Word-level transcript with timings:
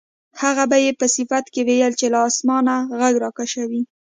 هغه 0.41 0.63
به 0.71 0.77
یې 0.85 0.91
په 0.99 1.05
صفت 1.15 1.45
کې 1.53 1.61
ویل 1.67 1.93
چې 1.99 2.07
له 2.13 2.19
اسمانه 2.29 2.75
غږ 2.99 3.13
راکشوي. 3.23 3.81